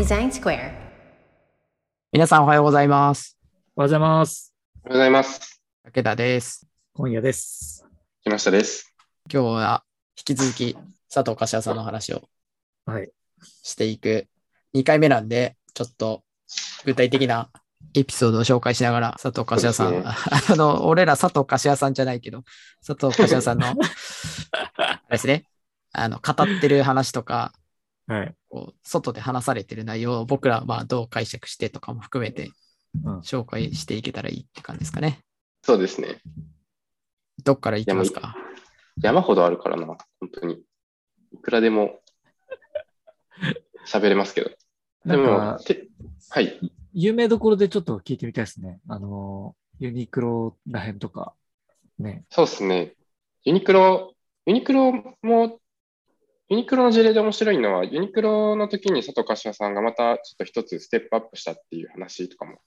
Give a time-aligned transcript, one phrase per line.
[0.00, 0.72] Design Square.
[2.10, 3.36] 皆さんおはようございます。
[3.76, 4.54] おはようございます。
[4.82, 5.62] おはようございます。
[5.84, 6.66] 武田です。
[6.94, 7.84] 今夜です。
[8.24, 8.94] 木下です。
[9.30, 9.84] 今日は
[10.16, 10.74] 引き続き
[11.12, 12.22] 佐藤柏さんの話を
[12.86, 13.10] はい。
[13.62, 14.26] していく
[14.74, 16.22] 2回目なんで、ちょっと
[16.86, 17.50] 具体的な
[17.92, 22.42] エピソードを紹介しながら、佐藤柏さん、そうであの、俺ら佐藤柏さんじゃないけど、
[22.86, 25.44] 佐藤柏さんの、 あれですね、
[25.92, 27.52] あの、語ってる話とか、
[28.12, 28.34] はい。
[28.48, 32.50] こう外で話されてる内容を僕らはまあどう解釈してとかも含めて
[33.04, 35.20] うん紹介していけたらいいって感じですかね。
[35.62, 36.20] そうですね。
[37.44, 38.34] どっからいきますか？
[39.00, 39.96] 山ほどあるからな、本
[40.32, 40.60] 当に。
[41.32, 42.00] いくらでも
[43.86, 44.50] 喋れますけど。
[45.04, 46.60] でもはい。
[46.92, 48.80] 有名どころでちょっと聞いてみたいですね。
[48.88, 51.34] あの、ユニクロらへんとか。
[52.00, 52.24] ね。
[52.28, 52.94] そうですね。
[53.44, 54.12] ユニクロ、
[54.46, 54.92] ユニクロ
[55.22, 55.60] も、
[56.50, 62.58] ユニクロの事例で面白いのは、ユニクロの時に佐藤柏さんがまたちょっと一つステップアップしたっていう話とかも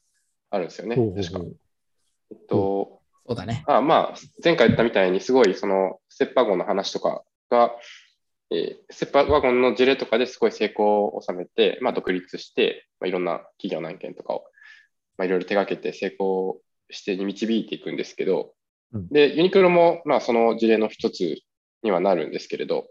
[0.52, 0.96] あるんですよね。
[0.96, 1.42] 確か。
[2.32, 3.66] えっと、そうだね。
[3.68, 7.76] あまあ、前回言ったみたいに、すごいそのステップワゴンの話とかが、
[8.52, 14.46] えーステップワゴンの事例とかですごい成功を収めて、まあ、独立して、まあ、いろんな企業の案件とかを、
[15.18, 18.54] まあ、いろいろ手掛けて成功して導いていくんですけど、
[18.94, 21.42] うんで、ユニクロも、まあ、その事例の一つ
[21.82, 22.88] にはなるんですけれど、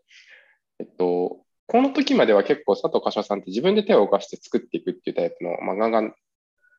[0.83, 1.39] えっと、
[1.69, 6.15] この時までは結構佐藤柏さんって自分で手を動かして作っていくっていうタイプの、まあ、ガンガン、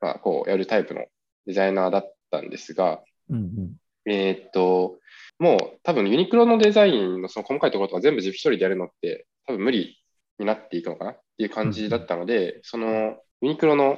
[0.02, 1.06] まあ、こうやるタイプの
[1.48, 3.76] デザイナーだったんですが、うんうん。
[4.06, 5.00] えーっと、
[5.40, 9.98] もう多分ユニクロのデザインのその細かいところとか全部自分一人でやるのって多分無理
[10.38, 11.12] になっていくのかな？
[11.12, 13.98] っていう感じだったので、そのユニクロの、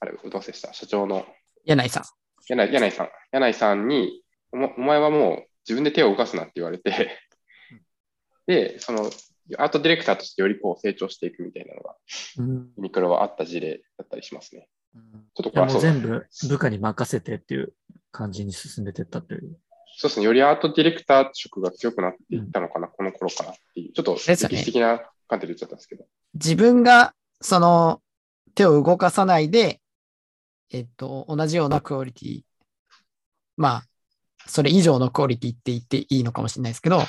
[0.00, 0.72] あれ、どうせした？
[0.74, 1.24] 社長の。
[1.64, 2.04] 柳井さん。
[2.48, 7.16] 柳井さん、柳井さんにおも、お前はもう自分で手を動かすなって言われて、
[8.46, 9.10] で、その
[9.58, 11.96] アートディレクターとしてよりこう成長していくみたいなのが
[12.38, 12.72] うん。
[12.76, 14.68] ユニクロはあった事例だったりしますね。
[15.80, 17.72] 全部部下に任せてっていう
[18.10, 19.58] 感じに進めてったという。
[19.96, 26.04] そうですね、よりアートディレクター色が強くなっていったのかな、この頃からっていう、ちょっと歴史的な観点で言っちゃったんですけど。
[26.34, 28.00] 自分がその
[28.54, 29.80] 手を動かさないで、
[30.70, 32.42] えっと、同じようなクオリティ、
[33.56, 33.84] まあ、
[34.46, 37.02] それ以上のクオリティって言っていいのかもしれないですけど、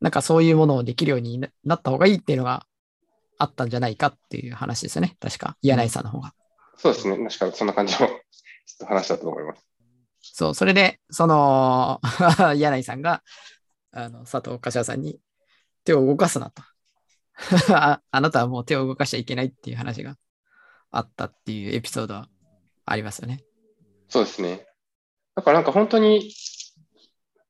[0.00, 2.66] なんかそういうものをできるようにななった方がいいっていうのが
[3.38, 5.16] あったんじゃないかっていう話ですよね。
[5.20, 6.34] 確か、柳井さんの方が。
[6.76, 8.08] そうですね、確かそんな感じの
[8.86, 9.66] 話だと思います。
[10.20, 12.00] そう、それで、その、
[12.56, 13.22] 柳井さんが、
[13.92, 15.18] あの、佐藤柏さんに
[15.84, 16.62] 手を動かすなと。
[17.74, 20.16] ああなたはもう手を動かしちゃいけないっていう話が
[20.90, 22.28] あったっていうエピソードは
[22.84, 23.44] ありますよね。
[24.08, 24.66] そうですね。
[25.34, 26.32] だからなんか本当に、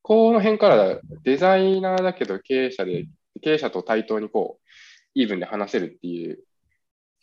[0.08, 3.06] この辺からデザイナーだけど経営者で、
[3.42, 4.68] 経営者と対等にこう、
[5.12, 6.38] イーブンで話せるっていう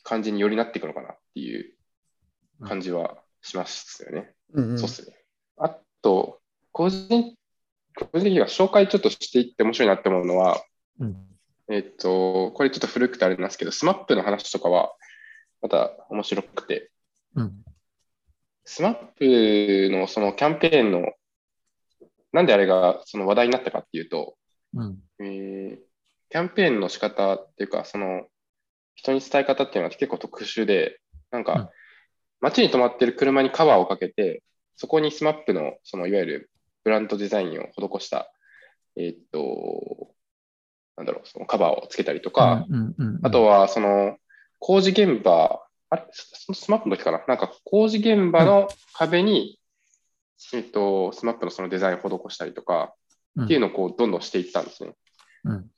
[0.04, 1.74] 感じによりなっていくのかなっていう
[2.64, 4.36] 感じはしますよね。
[4.54, 5.18] うんうんそうっすね。
[5.58, 6.42] あと、
[6.72, 7.34] 個人、
[7.96, 10.62] 個人的には紹介ちょっとしていって面白いなって思うのは、
[11.00, 11.18] うん。
[11.70, 14.94] えっと、これちょっと古くてあれなんですけど、スマップの話とかは、
[15.64, 16.92] また面白くて、
[17.34, 17.64] うん。
[18.64, 21.12] スマップのそのキャンペーンの、
[22.36, 24.36] なんであれがその話題になったかっていうと、
[24.76, 25.00] うん。
[25.20, 25.80] えー
[26.32, 28.24] キャンペーンの仕方っていうか、その
[28.96, 31.00] 人に伝え方っていうのは結構特殊で、
[31.32, 31.46] なんうん。
[31.46, 31.70] か、
[32.42, 34.42] 街に止まってる車にカバーをかけて、
[34.76, 36.52] そこにスマップの、そのいわゆる
[36.84, 38.34] ブランドデザインを施した、
[38.98, 40.10] えーっと、
[40.98, 44.18] なんだろう、そのカバーをつけたりとか、うんうんうん、あとは、その、
[44.60, 47.24] 工事現場、あれ、ススマップの時かな？
[47.28, 49.60] なんか、工事現場の壁に、
[50.54, 52.94] えっと、スマップのそのデザインを施したりとか、
[53.42, 54.94] っていうのをこう、どんどんしていったんですね。
[55.44, 55.72] うん。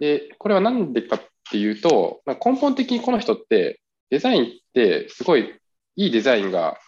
[0.00, 1.20] で、これはなんでかっ
[1.50, 3.80] ていうと、まあ根本的にこの人って、
[4.10, 5.60] デザインってすごい
[5.96, 6.78] いいデザインが、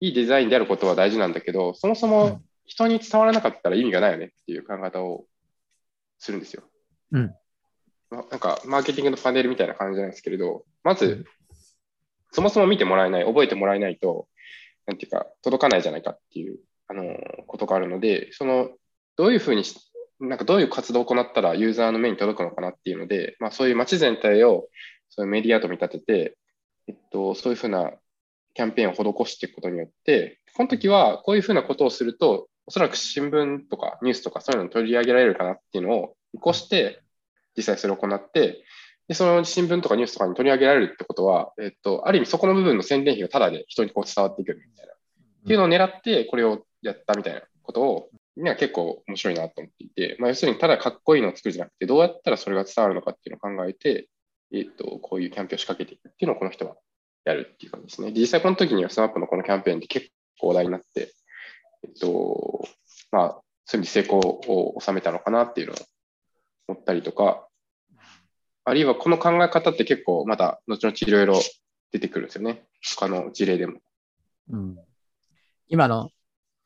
[0.00, 2.44] いいデザインであることは大事なんだけど、そもそうもん。
[2.64, 5.26] 人に伝わらなかったら意味がないよねっていう考え方を
[6.18, 6.62] するんですよ。
[7.12, 7.34] うん。
[8.10, 11.24] まなんか、マーケティングのパネルみたいな感じなんですけれど、まずうん、
[12.32, 14.28] そもそも見てもらえない、覚えてもらえないと、
[14.90, 16.58] なんていうか、届かないじゃないかっていう、
[16.88, 17.04] あの
[17.46, 18.70] ことがあるので、その、
[19.16, 19.62] どういうふうに、
[20.18, 24.68] なんかどういう活動を行ったらユーザーの目に届くのかなっていうので、まあそういう街全体を
[25.08, 26.36] そういうメディアと見立てて、
[26.88, 27.92] えっと、そういうふうな
[28.54, 37.00] キャンペーンを施していくことによって、この時はこういうふうなことをすると、おそらく新聞とかニュースとかそういうのに取り上げられるかなっていうのを見越して、
[37.56, 38.64] 実際それを行って、
[39.10, 44.96] で、その新聞とかニュースとかに取り上げられるってことは、えっと、ある意味そこの部分の宣伝費がタダで人にこう伝わっていくみたいな、っ
[45.48, 54.08] ていうのを狙ってこれをやったみたいなことを、みんな結構面白いなと思っていて、まあ、要するにただかっこいいのを作るんじゃなくて、どうやったらそれが伝わるのかっていうのを考えて、
[54.52, 56.76] えっと、こういうキャンペーンを仕掛けていくっていうのをこの人は
[57.24, 58.12] やるっていう感じですね。
[58.12, 60.06] で実際この時には SMAP のこのキャンペーンって結
[60.38, 61.12] 構話題になって、
[61.82, 62.64] えっと、
[63.10, 65.76] まあ、そういう意味で成功を収めたのかなっていうのを
[66.68, 67.48] 思ったりとか、
[68.64, 71.40] あるいはこの考え方って結構まだ後々いろいろ
[71.92, 72.64] 出てくるんですよね。
[72.96, 73.80] 他の事例でも。
[74.50, 74.78] うん。
[75.68, 76.10] 今の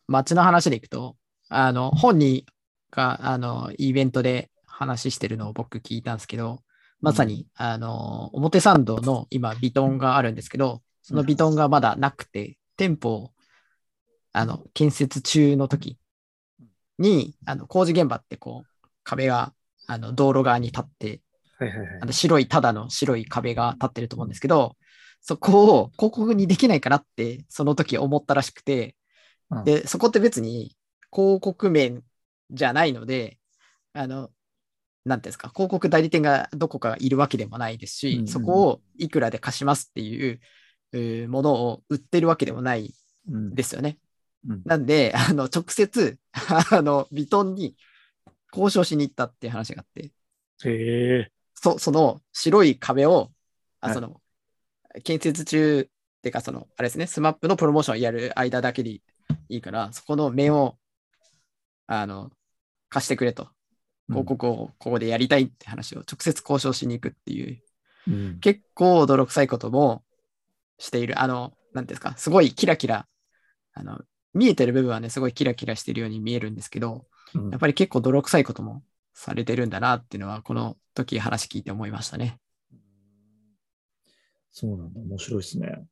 [0.07, 1.17] 街の話でいくと、
[1.49, 2.45] あの、本人
[2.91, 6.61] が、あの、イベントで話してるのを僕聞いたんですけど、
[7.01, 13.31] まさに、あの、表参道の今、ビトンがあるんですけど、そのビトンがまだなくて、店舗を、
[14.33, 15.99] あの、建設中の時
[16.99, 19.53] に、あの、工事現場ってこう、壁が、
[19.87, 21.21] あの、道路側に立って、
[21.59, 22.07] はいはいはいあ。
[22.07, 24.77] の白い、ただの白い壁が立ってると思うんですけど、
[25.21, 28.97] そこを広告にできないかなって、その時思ったらしくて、
[29.51, 30.77] うんで、そこって別に
[31.13, 32.03] 広告面
[32.51, 33.39] じゃないので、
[33.93, 34.31] あの、
[35.05, 40.33] なんていうんですか、広告代理店がどこかいるわけでもないですし、うんうんうんそこをいくらで貸しますってい
[41.25, 42.95] うものを売ってるわけでもない
[43.31, 43.99] うんですよね。
[44.49, 47.77] うんなんで、あの、直接、あの、ビトンに
[48.53, 50.13] 交渉しに行ったっていう話があって、
[50.65, 51.34] へえ。
[51.65, 53.33] そその白い壁を、
[53.81, 54.21] あはいその、
[55.03, 55.85] 建設中っ
[56.21, 59.01] ていうか、その、あれですね、スマップのプロモーションをやる間だけでい
[59.49, 60.77] いから、そこの面を、
[61.87, 62.31] あの、
[62.91, 63.49] 貸してくれと。
[64.09, 67.63] 広告をここでやりたいって話を直接交渉しに行くっていう、
[68.09, 68.41] うん。
[68.41, 70.05] 結構泥臭いことも
[70.77, 71.19] している。
[71.23, 73.07] あの、なんですか、すごいキラキラ、
[73.73, 74.03] あの、
[74.35, 78.83] 見えてる部分はね、すごいキラキラしてるように見えるんですけど、うんやっぱり結構泥臭いことも
[79.15, 82.39] されてるんだなっていうのは、この時話聞いて思いましたね。
[84.51, 85.01] そうなんだ。
[85.01, 85.85] 面白いですね。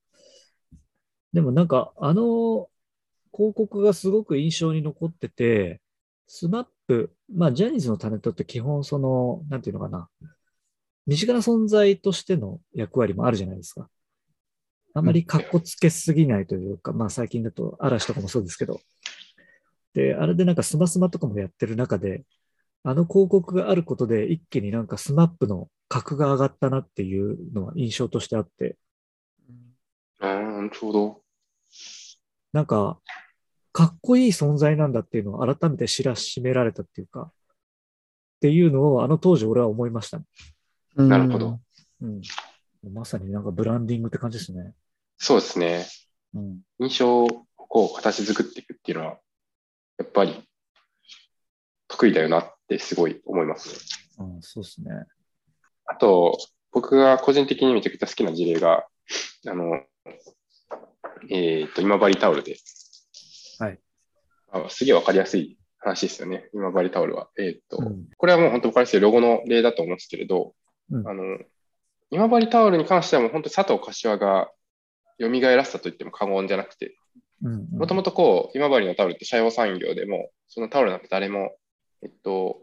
[1.33, 2.69] でもなんか、あの
[3.33, 5.81] 広告がすごく印象に残ってて、
[6.27, 10.09] スマップ、まあ、ジャニーズのタレントって基本その、なんていうのかな、
[11.07, 13.89] 身近な存在としての役割もあるじゃないですか。
[14.95, 18.81] あまり格好つけすぎないというか、まあ最近だと嵐とかもそうですけど。
[19.95, 22.25] で、あれでなんかスマスマとかもやってる中で、
[22.85, 28.77] あの広告があることで一気になんかスマップの格が上がったなっていうのは印象としてあって、
[30.21, 31.23] ああ、なるほど。
[32.53, 33.01] なんか、
[33.73, 37.35] かっこいい存在なんだっていうのを改めて知らしめられたっていうか、っ
[38.41, 40.21] ていうのをあの当時俺は思いました。
[40.97, 41.61] なるほど。
[42.01, 42.21] うん。
[42.93, 44.75] まさになんかブランディングって感じですね。
[45.19, 45.87] そうですね。
[46.35, 46.61] うん。
[46.81, 49.19] 印象をこう形作っていくっていうのは、
[49.99, 50.43] やっぱり
[51.89, 53.71] 得意だよなってすごい思います
[54.19, 54.27] ね。
[54.27, 54.91] うん、そうですね。
[55.87, 56.39] あと、
[56.73, 58.87] 僕が個人的にめちゃくちゃ好きな事例が、
[59.47, 59.83] あの、
[61.29, 62.57] えっ、と、今治タオルで。
[63.59, 63.79] はい。
[64.53, 66.49] あすげえわかりやすい話ですよね。
[66.55, 67.29] 今治タオルは。
[67.39, 70.55] えっ、と、うんこれはもう本当わかりやすいロゴの例だと思うんですけれど、
[70.91, 71.39] うんあの、
[72.11, 74.51] 今治タオルに関してはもう本当佐藤柏が
[75.21, 76.97] 蘇らせたと言っても過言じゃなくて、
[77.43, 77.69] うん。
[77.73, 81.57] もともとこう、今治のタオルって社用産業でも、そのタオルなんて誰も、
[82.03, 82.63] えっと、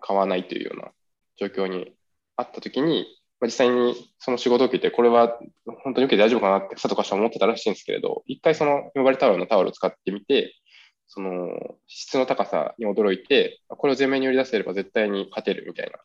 [0.00, 0.90] 買わないというような
[1.36, 1.92] 状況に
[2.36, 3.06] あったときに、
[3.40, 5.38] まあ、実際にその仕事を受けて、これは
[5.84, 10.54] 本当に受けて大丈夫かなって佐藤柏は思ってたらしいんですけれど、一回その今治タオルのタオルを使ってみて、
[11.06, 11.48] その
[11.86, 15.98] 質の高さに驚いて、これを前面に売り出せれば絶対に勝てるみたいな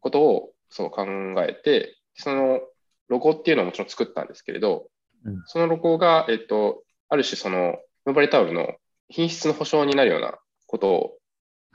[0.00, 1.04] ことをそう考
[1.42, 2.60] えて、その
[3.08, 4.88] ロゴっていうのをもちろん作ったんですけれど、
[5.24, 5.42] うん。
[5.46, 8.74] そのロゴが、えっと、ある種その、今治タオルの
[9.08, 11.25] 品質の保証になるようなことをはい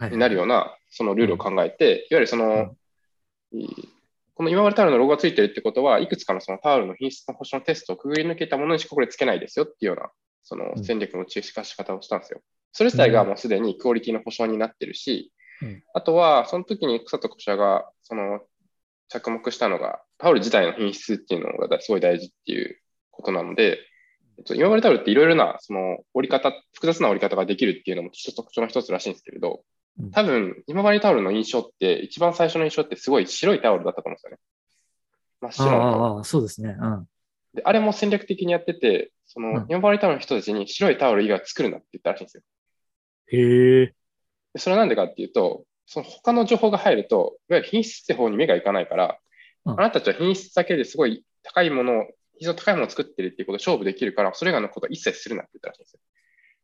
[0.10, 2.76] になるような、そのルールを考えて、いわゆるその、
[3.54, 3.68] い
[4.42, 10.10] この今治タオルのロゴがついてるってことは、いくつかのそのタオルの品質の保証のテストをくぐり抜けたものにしかこれつけないですよっていうような、
[10.42, 10.84] そのうん。
[10.84, 12.42] 戦略の打ち出し方をしたんですよ。
[12.72, 15.32] それ自体がもうすでにクオリティの保証になってるし、
[15.62, 15.84] うん。
[15.94, 18.42] あとは、その時に草と古社が、その、
[19.10, 22.80] 着目したのが、タオル自体の品質っていうのがすごい大事っていう
[23.12, 23.78] ことなので、
[24.38, 29.64] えっと、今治タオルっていろいろな、その、折り方、複雑な折り方ができるっていうのも特徴の一つらしいんですけれどうん、
[30.10, 34.38] 多分、今治タオルの印象って、一番最初の印象ってすごい白いタオルだったと思うんですよね。
[35.42, 36.06] 真っ白なタオル。
[36.18, 36.76] ああ、そうですね。
[36.80, 37.08] うん。
[37.54, 42.44] で、あれも戦略的にやってて、そのうん、今治タオルの人たちに白いタオル以外作るなって言ったらしいんですよ。
[43.28, 43.86] へえ。
[44.54, 49.18] でそれはなんでかっていうと、その他の情報が入ると、いわゆる品質って方に目がいかないから、
[49.66, 52.06] うんあなたたちは品質だけですごい高いものを、
[52.40, 56.00] 非常に高いものを作ってるっていうことで勝負できるから、それ以外のことは一切するなって言ったらしいんですよ。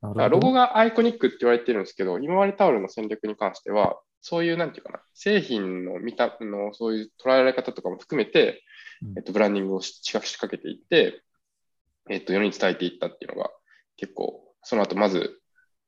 [0.01, 0.51] なだからロゴ。
[0.51, 8.63] がアイコニックって言われてるんですけど、今治タオルの戦略に関しては、そういう、なんていうかな、製品の見たの、そういう捉えられ方とかも含めて
[9.01, 11.22] うん、えっと、ブランディングをし仕掛けていって、
[12.10, 13.50] えっと、世に伝えていったっていうのが、
[13.98, 15.39] 結構、その後、まず、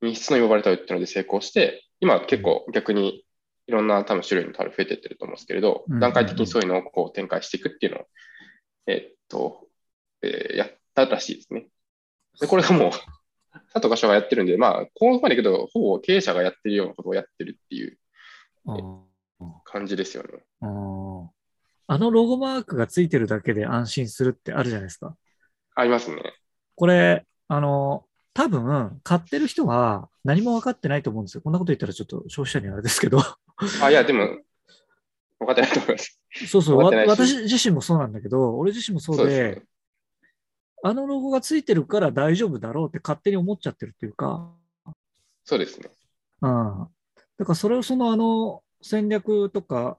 [0.01, 3.25] 品質の今治タオルっていうので成功して、今結構逆に
[3.68, 8.06] いろんな多分種類のタオル増えてってると思うんですけれど、段階的にそういうのをこう展開していくっていうのを、
[8.88, 9.68] えっと、
[10.22, 11.68] えーやったらしいですね。
[12.39, 12.92] で、これがもう、
[13.74, 17.98] 佐藤柏がやってるんで、まあ、ここまでいくと、ほぼ経営者がやってるようなことをやってるっていう
[18.65, 19.10] うん
[19.63, 20.29] 感じですよね。
[20.62, 21.29] うん
[21.91, 25.15] あのロゴマークがついてるだけで安心するってあるじゃないですか。
[25.74, 26.22] ありますね。
[26.75, 31.41] これ、あの、多分、買ってる人は何も分かってないと思うんですよ。
[31.41, 33.20] こんなこと言ったらちょっと消費者にはあれですけど。
[33.82, 34.38] あ、いや、でも、
[35.39, 36.22] 分かってないと思います。
[36.48, 39.63] そうそう、私自身もそうなんだけど、俺自身もそうで。
[40.84, 44.54] あのロゴがついてるから大丈夫だろうって勝手に思っちゃってるっていうか、
[45.44, 45.90] そうですね。
[46.42, 46.88] うん。
[47.38, 49.98] だからそれをそのあの戦略とか、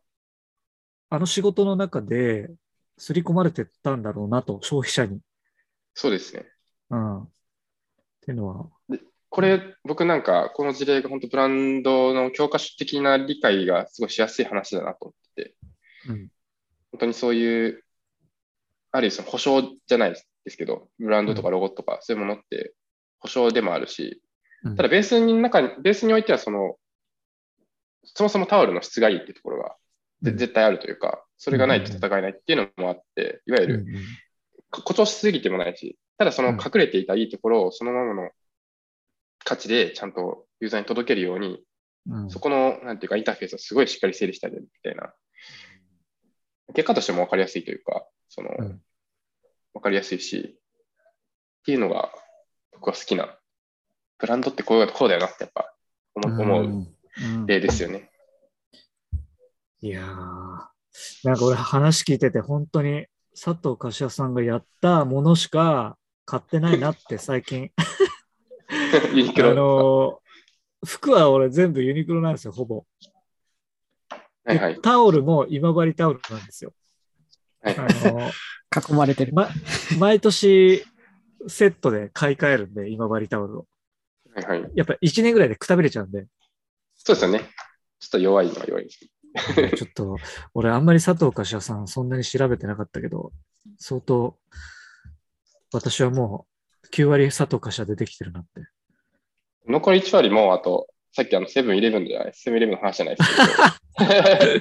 [1.11, 2.51] あの仕事の中で
[2.97, 5.21] 刷り込まれてったんだろうなと、消費者に。
[5.95, 6.47] そうですね。
[6.91, 7.23] うん。
[7.23, 7.29] っ
[8.21, 15.55] ていうのは、これ、僕なんか、この事例が本当ブランドの教科書的な理解がすごいしやすい話だなと思ってて、
[16.09, 16.29] うん。
[16.93, 17.85] 本当にそういう、
[18.93, 22.75] ある意味その保証じゃないですけど、ブランドとかロゴとかそういうものって
[23.21, 24.23] 保証でもあるし、
[24.65, 24.77] うん。
[24.77, 26.77] ただベースに中に、ベースにおいてはその、
[28.05, 29.77] そもそもタオルの質がいいってところが
[30.23, 33.87] 絶対あるというか、それがないと戦えないっていうのもあって、いわゆる
[34.73, 36.55] 誇張しすぎてもないし、ただそのうん。
[36.57, 38.31] 隠れていたいいところをそのままの
[39.45, 41.63] 価値でちゃんとユーザーに届けるように、
[42.09, 42.31] うん。
[42.31, 45.13] そこの、なんていうか、インターフェースをすごいしっかり整理してあげるみたいな。
[46.75, 48.81] 結果としても分かりやすいというか、その、うん
[49.75, 50.59] 分かりやすいし、
[51.61, 52.11] っていうのが
[52.73, 53.37] 僕は好きな。
[54.19, 55.75] ブランドってこうこうだよなってやっぱ
[56.15, 58.11] 思思ううん例ですよね。
[59.81, 60.07] いやー、
[61.25, 65.97] なんか俺話聞いてて本当に佐藤柏さんがやったものしか
[66.27, 67.73] 買ってないなって 最近。
[67.77, 67.83] あ
[69.15, 69.55] ユニクロ。
[69.55, 70.31] のー
[70.87, 72.85] 服は俺全部ユニクロなんですよ、ほぼ。
[74.45, 74.81] はいはい。
[74.81, 76.73] タオルも今治タオルなんですよ。
[77.63, 78.31] はいあのー
[78.89, 79.33] 囲まれてる。
[79.35, 79.49] ま、
[79.99, 80.85] 毎年
[81.49, 83.67] セットで買い替えるんで、今治タオルを。
[84.33, 84.71] はいはい。
[84.77, 86.27] やっぱ1年ぐらいでくたびれちゃうんで、
[86.97, 87.41] そうですよね。
[87.99, 88.99] ちょっと弱いのは弱いです。
[89.77, 90.17] ちょっと
[90.55, 93.33] 俺あんまり佐藤柏さんそんなに調べてなかったけど、
[93.79, 94.39] 相当
[95.73, 96.47] 私はも
[96.85, 98.63] う9割佐藤柏出てきてるなって。
[99.67, 103.31] 残り1割も、あと、さっきあのセブンイレブンじゃない、セブンイレブンの話じゃないです
[103.99, 104.05] け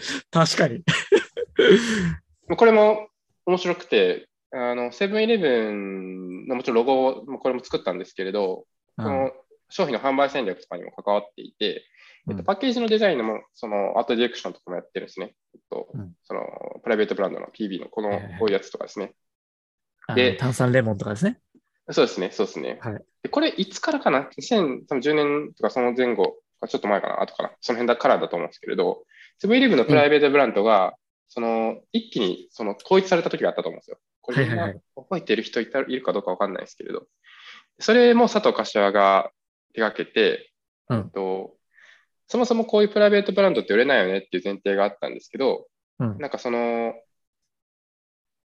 [0.02, 0.84] ど、 確かに。
[2.56, 3.08] これも
[3.46, 8.66] 面白くて、あのセブンイレブンのもちろんロゴもこれも作ったんですけれど、
[8.98, 9.32] うんその
[9.72, 11.86] 商品の販売戦略とかにも関わっていて、
[12.28, 15.36] えっと、うんパッケージのデザインのもそのアートディレクションとかもやってるんですね。
[15.54, 16.42] えっとうんその
[16.84, 19.14] プライベートブランドの PB のこのこういうやつとかですね。
[20.16, 21.40] で炭酸レモンとかですね。
[21.92, 22.80] そうですね、そうですね。
[22.82, 27.22] はいでこれ、いつからかな ?2010 年とかその前後か、ちょっと前かな？
[27.22, 27.52] 後かな？
[27.62, 29.04] その辺だからだと思うんですけれど、
[29.40, 30.94] セブンイレブンのプライベートブランドが、
[31.30, 33.98] その一気にその統一された時があったと思うんですよ。
[34.22, 34.46] これ
[34.96, 37.08] 覚えてる人いたいるかどうかわかんないですけれど、
[37.80, 39.32] それも佐藤柏が
[39.74, 40.52] 手掛けて、
[40.90, 41.10] うん。
[41.10, 41.56] と、
[42.28, 45.68] そもそもこういうプライベートブランドって売れないよねっていう前提があったんですけど、
[46.00, 46.18] うん。
[46.18, 46.94] なんかその、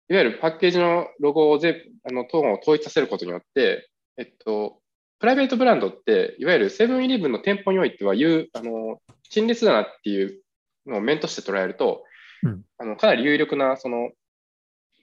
[0.10, 4.82] いわゆるパッケージのロゴを全部、あの、トーンを統一させることによって、えっと、
[5.20, 10.42] プライベートブランドって、いわゆるセブンイレブンの店舗においては、いう、あの、陳列だなっていう
[10.86, 12.04] のを面として捉えると、
[12.44, 12.64] うん。
[12.78, 14.12] あのかなり有力な、その、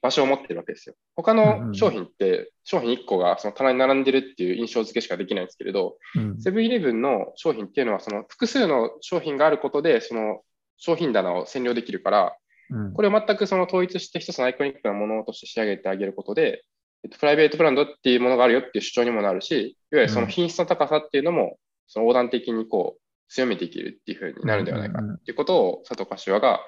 [0.01, 0.95] 場所を持ってるわけですよ。
[1.17, 6.41] 他の商品って、商品1個がその棚に並んでるっていう印象付けしかできないんですけれど、うん。
[6.41, 10.43] セブンイレブンの商品っていうのは、その複数の商品があることで、その
[10.77, 12.37] 商品棚を占領できるから、
[12.71, 12.93] うん。
[12.93, 16.63] これを全くその統一して一つのアイコニックなものとして仕上げてあげることで、
[17.05, 26.61] えっと、プライベートブランドっていうものがあるよっていう主張にもなるし、いわゆるその品質の高さっていうのも、その横断的にこう強めていけるっていうふうになるんではないかっていうことを佐藤柏が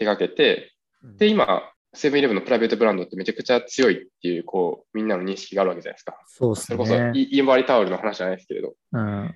[0.00, 0.72] 手掛けて、
[1.18, 6.18] で、今、セブンイレブンのプライベートブランドってめちゃくちゃ強いっていう、こう、みんなの認識があるわけじゃないですか。
[6.26, 7.12] そうですそれこそ、ね。
[7.14, 8.74] イインバリタオルの話じゃないですけれど。
[8.92, 9.34] うん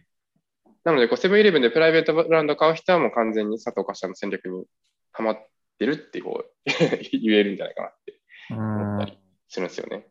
[0.84, 4.66] なので、こうセブンイレブンでプライベートブランドを買う人はもう完全に佐藤柏の戦略に
[5.12, 5.38] はまっ
[5.78, 6.54] てるってこう
[7.10, 9.18] 言えるんじゃないかなって思ったり
[9.48, 10.06] するんですよね。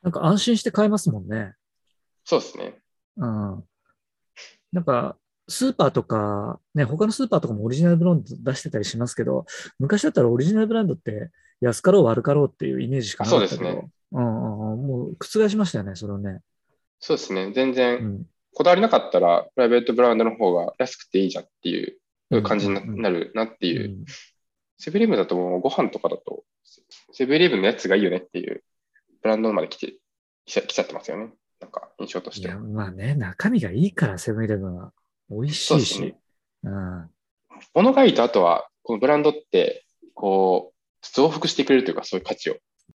[0.00, 1.52] なんか安心して買えますもんね。
[2.24, 2.78] そうですね。
[3.18, 3.64] うん。
[4.72, 9.46] なんか、スーパーとか、ね、他のスーパーとかもオリジナルブランド出してたりしますけど、
[9.78, 16.40] 昔だったらオリジナルブランドって安かろう悪かろうっていうイメージしかなかったけど、そうですねうんうんうん、もう覆しましたよね、それをね。
[17.00, 17.52] そうですね。
[17.52, 18.26] 全う然ん。
[18.54, 21.84] こだわりなかったら、プライベートブランドの方が安くていいじゃんってい
[22.30, 23.90] う感じになるなっていう。
[23.90, 24.04] うん
[24.78, 26.44] セブンイレブンだともうご飯とかだと、
[27.12, 28.62] セブンイレブンのやつがいいよねっていう
[29.22, 29.94] ブランドまで来て、
[30.46, 31.30] 来ちゃってますよね。
[31.60, 32.60] なんか印象としては。
[32.60, 34.92] まあね、中身がいいからセブンイレブンは
[35.30, 35.66] 美味しいし。
[35.66, 36.18] そうですね。
[36.64, 37.10] うん。
[37.74, 42.56] 物がいいと、あとは、このブランドって、こう、増幅してくれるというか、そういう価値を。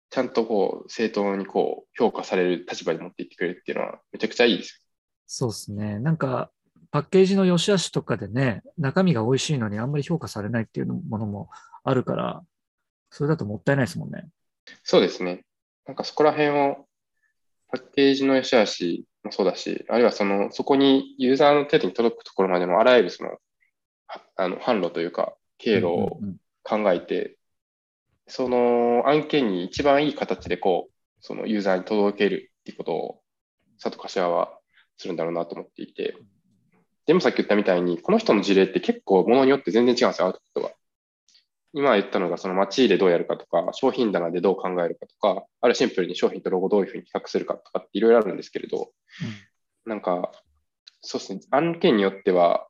[0.09, 4.83] ちゃんとこう、正当にこう、評価される立場に持っていってくれるっていうのは、めちゃくちゃいいです
[5.27, 5.99] そうですね。
[5.99, 6.51] なんか、
[6.91, 11.49] パッケージの良し悪しとかでね、中身が美味しいのにあんまり評価されないっていうものも
[11.83, 12.43] あるから、
[13.11, 14.19] それだともったいないですもんね。
[14.19, 14.25] よ。
[14.83, 15.45] そうですね。
[15.85, 16.87] なんかそこら辺を、
[17.71, 23.31] パッケージの良し悪しもそうだし、あるいはその、そこにユーザーの手に届くところまでのあらゆるその、
[24.07, 27.35] はあの、販路というか、経路をうんうん考えて、
[28.27, 33.21] その案件に一番いい形でこう、そのユーザーに届けるっていうことを、
[33.81, 34.59] 佐藤柏は
[34.97, 36.15] するんだろうなと思っていて、
[37.07, 40.73] でもさっき言ったみたいに、この人の事例って結構ものによって全然違うんですよ、アウトプットが。
[41.73, 48.91] 今言ったのが、その街でどうやるかとか、商品棚でどう考えるかとか、あるいはシンプルに商品とロゴをどういうふうに比較するかとかっていろいろあるんですけれど、
[49.85, 50.31] なんか、
[51.01, 52.67] そうですね、案件によっては、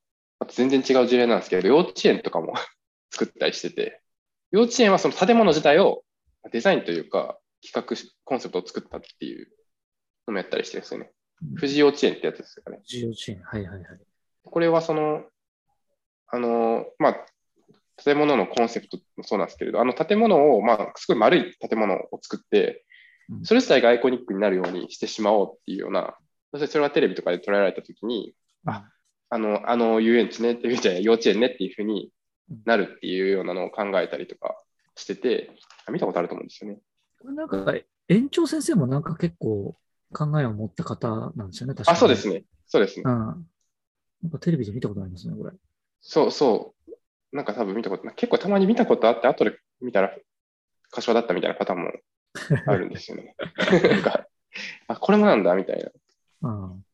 [0.50, 2.54] 全然違う事例なんですけど、幼稚園とかも
[3.12, 4.02] 作ったりしてて、
[4.52, 6.04] 幼稚園はその建物自体を
[6.52, 9.50] デザインというか、企画し、コンセプトを作ったっていう
[10.28, 11.12] のもやったりしてるんですよね。
[11.12, 11.20] うん
[11.56, 12.80] 富士幼稚園ってやつですかね。
[12.84, 13.44] 授業チェーン。
[13.44, 14.00] はいはいはい。
[14.44, 15.24] これはその、
[16.28, 17.26] あの、まあ、
[18.04, 22.86] 建物のコンセプトもそうなんですけれど、あの建物を、まあ、すごい丸い建物を作って
[23.30, 26.16] う、んそれ自体がアイコニックになるようにしてしまおうっていうような、
[26.52, 28.34] そしてそれがテレビとかで捉えられたときに、
[28.66, 28.86] あ
[29.30, 32.12] あの、あの遊園地ねっていうじゃ幼稚園ねっていうふうに
[32.66, 34.56] なるっていうようなのを考えたりとか
[34.96, 35.52] してて、
[35.86, 36.80] あ見たことあると思うんですよね。
[37.22, 37.76] これなんか、
[38.08, 39.76] 園長先生もなんか結構
[40.12, 41.96] 考えを持った方なんですよね、確かに。
[41.96, 42.44] あ、そうですね。
[42.66, 43.04] そうですね。
[43.06, 43.48] うん。
[44.24, 45.52] なんかテレビで見たことありますね、これ。
[46.02, 46.92] そうそう。
[47.32, 48.10] なんか多分見たこと。
[48.12, 50.16] 結構たまに見たことあって、後で見たら
[50.92, 51.92] 柏だったみたいなパターンも
[52.68, 53.36] あるんですよね。
[53.58, 54.28] なんか、
[54.88, 55.84] あ、これもなんだみたい
[56.42, 56.50] な。
[56.50, 56.86] うん。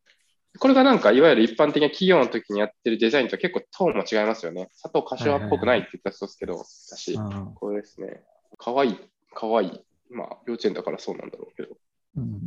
[0.58, 4.70] これがなんか、いわゆる一般的な企業の時にやってるデザインと結構トーンも違いますよね。
[4.82, 8.24] 佐藤柏っぽくないって言ったらそうですけど、だし、うんこれですね。
[8.58, 9.00] かわいい、
[9.34, 9.86] かわいい。
[10.10, 11.78] まあ、幼稚園だからそうなんだろうけど。
[12.18, 12.42] うん。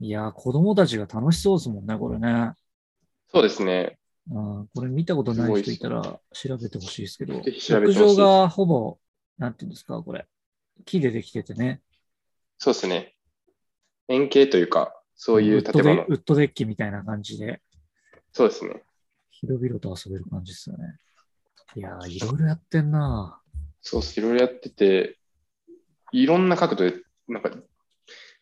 [0.00, 2.52] いやー、子供たちが楽しそうですもんね、これね。
[3.30, 3.98] そうですね。
[4.30, 8.98] うん、これ見たことない人いたら調べてほしいですけど、屋上がほぼ、
[9.38, 10.26] なんていうんですか、これ。
[10.84, 11.80] 木でできててね。
[12.58, 13.14] そうですね。
[14.08, 16.04] 円形というか、そういう建物。
[16.04, 17.62] ウッドデッキみたいな感じで、
[18.32, 18.82] そうですね。
[19.30, 20.98] 広々と遊べる感じですよね。
[21.76, 23.40] いやー、いろいろやってんな
[23.82, 25.18] そうっす、いろいろやってて、
[26.12, 26.96] いろんな角度で、
[27.28, 27.50] なんか、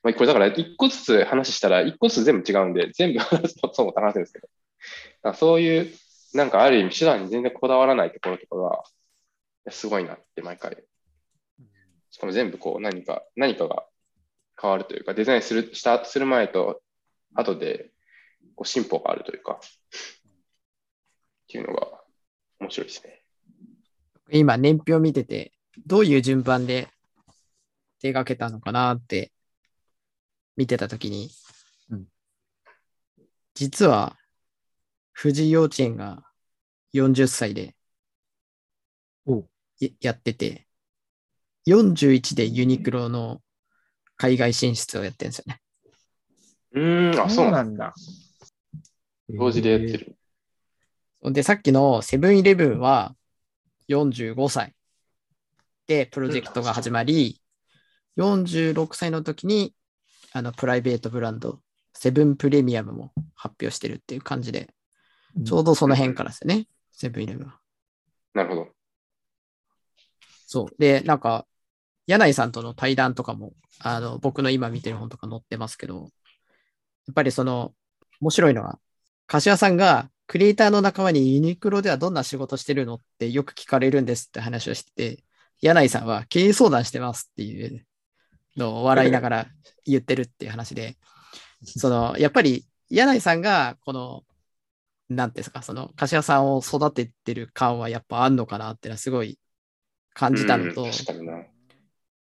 [0.03, 4.49] まあ、これだから一個ずつ話したら一個ずつ全部違うんで、全部話すとそうも話せるんですけど、
[5.23, 5.95] だそういう、
[6.35, 10.77] なんかある意味手段に全然こだわらないところとかが、すごいなって毎回。
[12.11, 13.87] しかも全部こう何か、何かが
[14.61, 16.83] 変わるというか、デザインする、した、する前と
[17.35, 17.91] 後で、
[18.55, 19.69] こう進歩があるというか、っ
[21.49, 22.01] ていうのが
[22.61, 23.23] 面白いですね。
[24.31, 25.53] 今、年表見てて、
[25.87, 26.89] どういう順番で
[28.01, 29.33] 手がけたのかなって
[30.57, 31.31] 見てたときに、
[31.91, 32.07] うん
[33.55, 34.17] 実は、
[35.19, 36.23] 富士幼稚園が
[36.93, 37.75] 40歳で
[39.81, 40.67] ややってて、
[41.67, 43.41] 41でユニクロの
[44.17, 45.61] 海外進出をやってるんですよね。
[46.73, 47.89] うーん、あ、そうなんだ。
[47.89, 47.95] んだ。
[49.31, 50.17] 同時でやってる。
[51.23, 53.15] で、さっきのセブンイレブンは
[53.89, 54.75] 45歳
[55.87, 57.41] でプロジェクトが始まり、
[58.17, 59.75] 46歳の時に
[60.33, 61.61] あのプライベートブランド、
[61.95, 64.71] セブンプレミアムも発表してるっていう感じで、
[65.45, 67.59] ちょうどその辺からですよね、セブンイレブンは。
[68.35, 68.69] なるほど。
[70.47, 70.75] そう。
[70.79, 71.47] で、なんか、
[72.07, 75.97] 柳井さんとの対談とかも、あの、僕の今見てる本とか載ってますけど、
[77.07, 77.75] やっぱりその、
[78.21, 78.79] 面白いのは、
[79.27, 85.25] 柏さんが、クリエイターの仲間にユニクロではどんな仕事してるのってよく聞かれるんですって話をしてて、
[85.61, 87.87] 柳井さんは経営相談してますっていう
[88.57, 89.47] のを笑いながら
[89.85, 90.97] 言ってるっていう話で、
[91.65, 94.25] その、やっぱり柳井さんが、この、
[95.09, 99.39] なんていうんですか、その、柏さんを育ててる感はやっぱあんのかなってのはすごい
[100.15, 100.87] 感じたのと。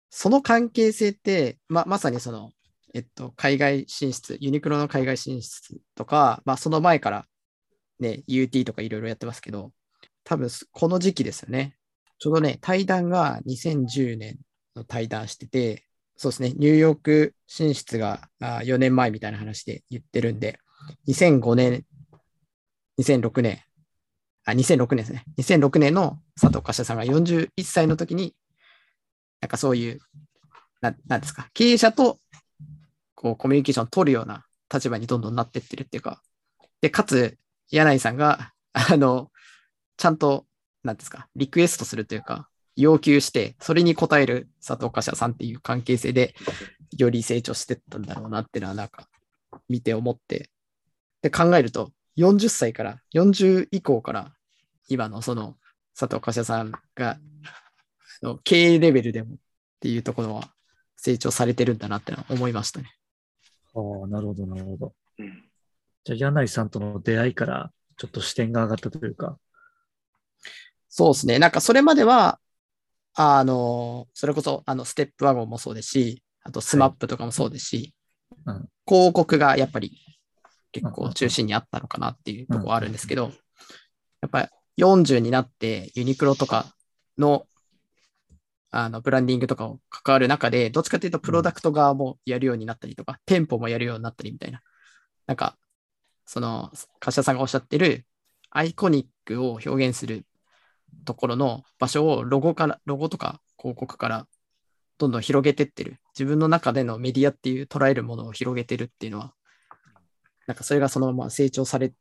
[0.09, 2.51] その関係性って、ままさにその、
[2.93, 7.25] えっと、海外進出、ユニクロの海外進出とか、まあ、その前から
[7.99, 9.71] ね、UT とかいろいろやってますけど、
[10.23, 11.75] 多分この時期ですよね。
[12.19, 14.37] ちょうどね、対談が2010年
[14.75, 15.85] の対談してて、
[16.15, 20.59] そうですね、ニューヨーク進出があ4年前みたいな話で言ってるんで、
[21.07, 21.85] 2005年、
[22.99, 23.61] 2006年、
[24.45, 25.23] あ、2006年ですね。
[25.37, 28.33] 2006年の佐藤柏さんが41歳の時に、
[29.41, 29.99] なんかそういう、
[30.81, 32.19] ななんですか、経営者と
[33.15, 36.21] こうコミュニケーションを取るような立場にどんどんなってってるっていうか、
[36.81, 37.37] で、かつ、
[37.71, 39.31] 柳井さんが、あの、
[39.97, 40.45] ちゃんと
[40.83, 46.35] なんですか、リクエストするというか、要求して、それに応える佐藤柏さんっていう関係性で、
[46.97, 49.07] より成長してったんだろうなっていうのは、なんか、
[49.67, 50.51] 見て思って、
[51.21, 54.33] で、考えると、40歳から、40以降から、
[54.89, 55.55] 今のその
[55.97, 57.11] 佐藤柏さんが、
[58.21, 59.37] あの経営レベルでもっ
[59.79, 60.49] ていうところは
[60.95, 62.91] 成長されてるんだなって思いましたね。
[63.75, 64.93] ああ、なるほど、なるほど。
[65.19, 65.43] うん
[66.03, 69.37] じゃあ、柳井さんとの出会いから、ちょっと視点が上がったというか。
[70.87, 71.37] そうですね。
[71.37, 72.39] なんかそれまでは、
[73.13, 77.93] あの、それこそ、あの、ステップワゴンもそうですし、あとスマップとかもそうですし、
[78.45, 79.91] うん広告がやっぱり
[80.81, 83.31] 結構中心にあったのかなっていうところはあるんですけど、
[84.21, 84.47] やっぱり
[84.83, 86.73] 40になってユニクロとか
[87.17, 87.45] の
[88.69, 94.61] あのブランディングとかを関わる中で、どっちかというとプロダクト側もやるようになったりとか、店舗もやるようになったりみたいな。
[95.25, 95.57] なんか、
[96.25, 98.05] その、柏さんがおっしゃってる
[98.49, 100.25] アイコニックを表現する
[101.05, 104.27] ところの場所をロゴから、ロゴとか広告から
[104.97, 105.99] どんどん広げてってる。
[106.17, 109.33] 自分の中でのメディアっていう捉えるものを広げてるっていうのは、
[110.47, 111.93] なんかそれがそのまま成長され、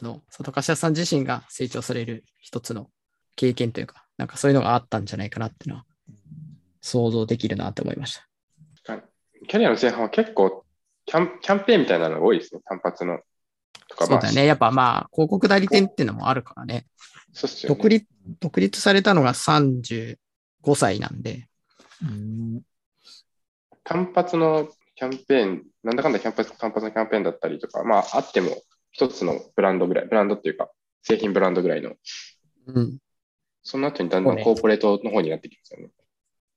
[0.00, 2.90] あの、佐藤柏さん自身が成長される一つの
[3.34, 5.86] 経験というか、なんかそういうのがあったんじゃないかなっていうのは
[6.80, 8.28] 想像できるなって思いました。
[9.46, 10.64] キャリアの前半は結構
[11.06, 13.20] キャンキャンペーンみたいなのが多いですね、単発の。
[13.98, 14.44] そうだよね。
[14.44, 16.86] やっぱまあ、広告代理店っていうのもあるからね。
[17.32, 17.76] そうっすよね。
[17.76, 18.06] 独立、
[18.40, 20.16] 独立されたのが35
[20.74, 21.48] 歳なんで、
[22.02, 22.60] うん。
[23.84, 28.50] 単発のキャンペーン、なんだかんだキャンパス単発のキャンペーンだったりとか、まあ、あっても
[28.90, 30.70] 一つのブランドぐらい、ブランドっていうか、
[31.02, 31.92] 製品ブランドぐらいの、
[32.66, 32.98] うん。
[33.62, 35.90] その後にだんだんねコーポレートの方になってきますよね。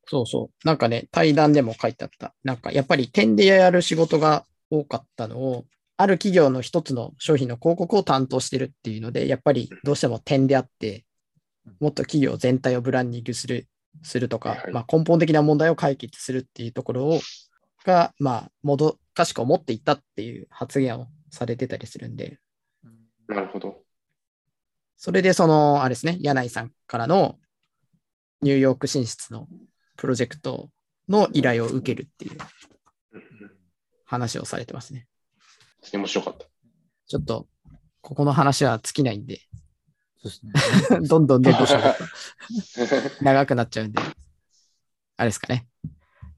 [0.08, 0.68] そうそう。
[0.68, 2.34] なんかね、対談でも書いてあった。
[2.44, 5.66] なんかやっぱり点でやる仕事が多かったのを、
[5.98, 11.06] ある企業の一つの商品の広告を担当してるっていうので、やっぱりどうしても点であって、
[11.80, 13.68] もっと企業全体をブランディングする、
[14.02, 17.20] するとか、はいはいまあ、根本的な問題を解決するっていうところを、
[17.86, 18.78] が、まあ、も
[19.14, 22.40] どかしく思っていったっていう発言をされてたりするんで、
[23.28, 23.84] なるほど。
[24.98, 27.38] それでその、あれですね、柳井さんからの
[28.42, 29.48] ニューヨーク進出の
[29.98, 30.70] プロジェクト
[31.10, 32.38] の依頼を受けるっていう
[34.06, 35.08] 話をされてますね。
[35.94, 36.46] 面白かった。
[37.08, 37.48] ちょっと、
[38.02, 39.42] ここの話は尽きないんで、
[40.24, 40.46] そうです
[41.00, 41.00] ね。
[41.08, 41.68] どんどんどんどん
[43.22, 44.02] 長くなっちゃうんで、
[45.18, 45.68] あれですかね。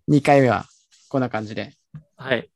[0.09, 0.65] 2回目は
[1.09, 1.75] こんな感じで、
[2.15, 2.49] はい。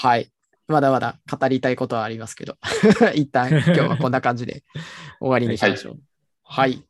[0.00, 0.30] はい。
[0.68, 2.56] まだまだ語りたいことはありますけど、
[3.14, 4.62] 一旦今日はこんな感じで
[5.18, 5.98] 終わりにしましょう。
[6.44, 6.84] はい。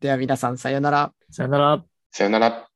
[0.00, 1.12] では皆さん、さようなら。
[1.30, 1.84] さよなら。
[2.10, 2.69] さよなら。